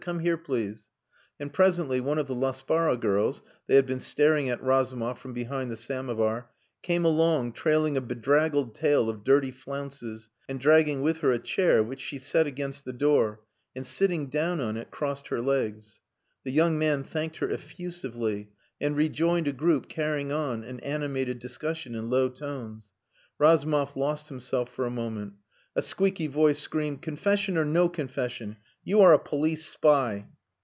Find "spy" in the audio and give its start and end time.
29.65-30.27